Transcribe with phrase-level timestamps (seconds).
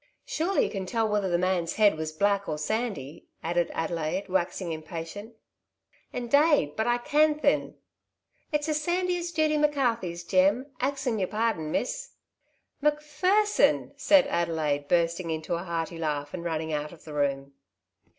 [0.25, 3.27] Sure you can tell whether the man^s head was black or sandy?
[3.39, 5.35] ^' added Adelaide^ waxing impatient.''
[6.21, 7.75] Indade but I can thin—
[8.51, 11.71] it's as sandy as Judy Macarthey's Jem^ axing your pardon.
[11.71, 12.13] Miss."''
[12.81, 13.89] Macpherson!
[13.89, 17.53] ^' said Adelaide, bursting into a hearty laugh, and running out of the room.